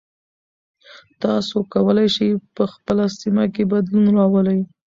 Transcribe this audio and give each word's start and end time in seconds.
تاسو 1.21 1.55
کولی 1.73 2.07
شئ 2.15 2.29
په 2.55 2.63
خپله 2.73 3.05
سیمه 3.21 3.45
کې 3.53 3.63
بدلون 3.71 4.05
راولئ. 4.17 4.59